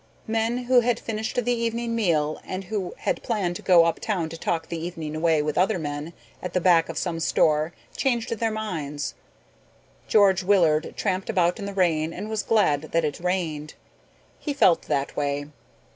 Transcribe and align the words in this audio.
Men 0.25 0.63
who 0.63 0.79
had 0.79 0.99
finished 0.99 1.35
the 1.45 1.53
evening 1.53 1.93
meal 1.95 2.41
and 2.43 2.63
who 2.63 2.95
had 2.97 3.21
planned 3.21 3.55
to 3.57 3.61
go 3.61 3.85
uptown 3.85 4.29
to 4.29 4.35
talk 4.35 4.67
the 4.67 4.83
evening 4.83 5.15
away 5.15 5.43
with 5.43 5.59
other 5.59 5.77
men 5.77 6.13
at 6.41 6.53
the 6.53 6.59
back 6.59 6.89
of 6.89 6.97
some 6.97 7.19
store 7.19 7.71
changed 7.95 8.31
their 8.39 8.49
minds. 8.49 9.13
George 10.07 10.41
Willard 10.41 10.95
tramped 10.97 11.29
about 11.29 11.59
in 11.59 11.65
the 11.67 11.71
rain 11.75 12.13
and 12.13 12.31
was 12.31 12.41
glad 12.41 12.81
that 12.81 13.05
it 13.05 13.19
rained. 13.19 13.75
He 14.39 14.53
felt 14.55 14.81
that 14.87 15.15
way. 15.15 15.49